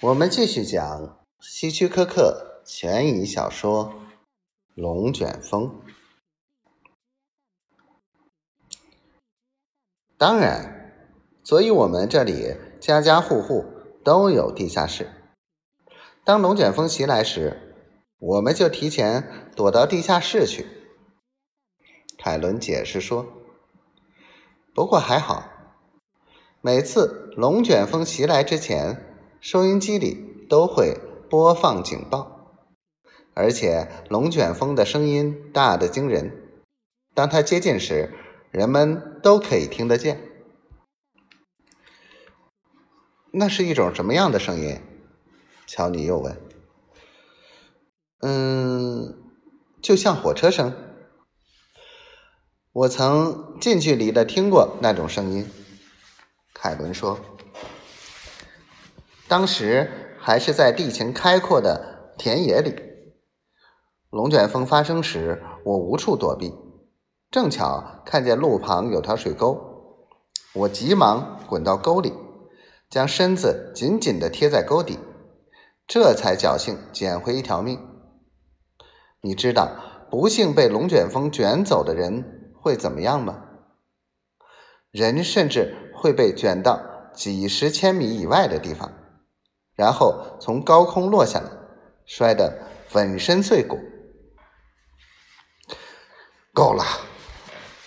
[0.00, 3.86] 我们继续讲希区柯克悬疑小说
[4.76, 5.64] 《龙卷风》。
[10.16, 10.94] 当然，
[11.42, 13.64] 所以我们这里家家户户
[14.04, 15.10] 都有地下室。
[16.22, 17.74] 当龙卷风袭来时，
[18.20, 20.64] 我们就提前躲到地下室去。
[22.16, 23.26] 凯伦解释说
[24.72, 25.50] ：“不过还好，
[26.60, 29.04] 每次龙卷风袭来之前。”
[29.40, 30.98] 收音机里都会
[31.30, 32.66] 播放警报，
[33.34, 36.60] 而且龙卷风的声音大得惊人。
[37.14, 38.12] 当它接近时，
[38.50, 40.20] 人们都可以听得见。
[43.30, 44.80] 那是一种什么样的声音？
[45.66, 46.36] 乔尼又问。
[48.20, 49.16] 嗯，
[49.80, 50.74] 就像火车声。
[52.72, 55.48] 我曾近距离的听过那种声音。
[56.52, 57.20] 凯伦说。
[59.28, 62.74] 当时还是在地形开阔的田野里，
[64.08, 66.54] 龙卷风发生时，我无处躲避，
[67.30, 70.06] 正巧看见路旁有条水沟，
[70.54, 72.14] 我急忙滚到沟里，
[72.88, 74.98] 将身子紧紧地贴在沟底，
[75.86, 77.78] 这才侥幸捡回一条命。
[79.20, 79.70] 你知道
[80.10, 83.44] 不幸被龙卷风卷走的人会怎么样吗？
[84.90, 86.80] 人甚至会被卷到
[87.12, 88.90] 几十千米以外的地方。
[89.78, 91.48] 然后从高空落下来，
[92.04, 93.78] 摔得粉身碎骨。
[96.52, 96.82] 够了，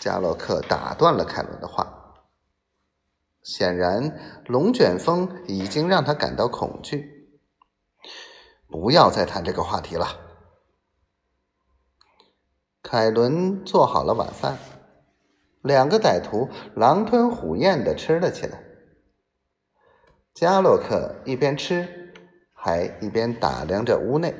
[0.00, 2.24] 加洛克打断了凯伦的话。
[3.42, 7.28] 显然，龙卷风已经让他感到恐惧。
[8.66, 10.08] 不要再谈这个话题了。
[12.82, 14.56] 凯伦做好了晚饭，
[15.60, 18.73] 两个歹徒狼吞虎咽的吃了起来。
[20.34, 22.12] 加洛克一边吃，
[22.52, 24.34] 还一边打量着屋内。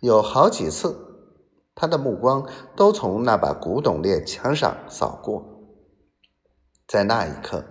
[0.00, 1.38] 有好几次，
[1.72, 5.44] 他的目光都从那把古董猎枪上扫过。
[6.88, 7.64] 在那一刻，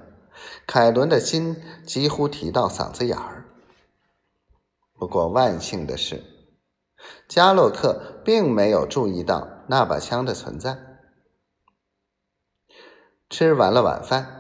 [0.66, 3.44] 凯伦的心几乎提到嗓子眼儿。
[4.94, 6.24] 不过万幸的是，
[7.28, 10.78] 加洛克并没有注意到那把枪的存在。
[13.30, 14.39] 吃完了晚饭。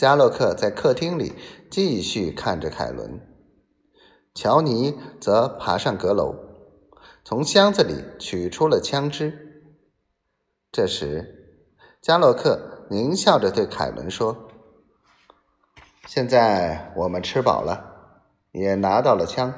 [0.00, 1.34] 加洛克在客厅里
[1.70, 3.20] 继续看着凯伦，
[4.32, 6.34] 乔尼则爬上阁楼，
[7.22, 9.62] 从箱子里取出了枪支。
[10.72, 11.60] 这时，
[12.00, 14.48] 加洛克狞笑着对凯伦说
[16.08, 18.16] ：“现在我们吃饱了，
[18.52, 19.52] 也拿到了枪，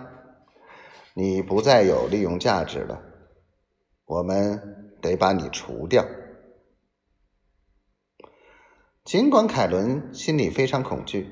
[1.15, 3.01] 你不再有利用价值了，
[4.07, 6.05] 我们得把你除掉。”
[9.05, 11.29] 尽管凯伦心里非常恐惧，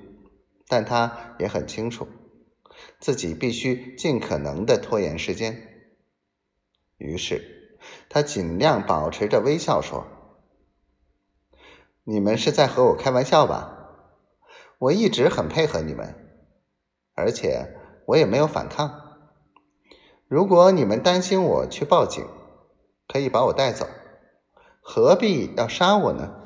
[0.67, 2.09] 但他也很清楚
[2.99, 5.57] 自己必须尽可能的拖延时间。
[6.97, 10.05] 于是，他尽量保持着微笑说
[12.03, 13.77] ：“你们是在和我开玩笑吧？
[14.79, 16.13] 我一直很配合你们，
[17.15, 17.77] 而且
[18.07, 19.21] 我也没有反抗。
[20.27, 22.27] 如果你们担心我去报警，
[23.07, 23.87] 可以把我带走，
[24.81, 26.39] 何必要杀我呢？”